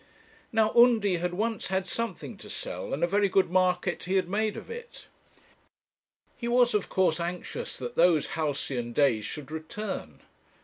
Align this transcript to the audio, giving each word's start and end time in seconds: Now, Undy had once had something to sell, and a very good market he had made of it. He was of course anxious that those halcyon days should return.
Now, 0.51 0.71
Undy 0.73 1.17
had 1.17 1.35
once 1.35 1.67
had 1.67 1.85
something 1.85 2.35
to 2.37 2.49
sell, 2.49 2.91
and 2.91 3.03
a 3.03 3.07
very 3.07 3.29
good 3.29 3.51
market 3.51 4.05
he 4.05 4.15
had 4.15 4.27
made 4.27 4.57
of 4.57 4.67
it. 4.71 5.07
He 6.35 6.47
was 6.47 6.73
of 6.73 6.89
course 6.89 7.19
anxious 7.19 7.77
that 7.77 7.95
those 7.95 8.29
halcyon 8.29 8.93
days 8.93 9.25
should 9.25 9.51
return. 9.51 10.21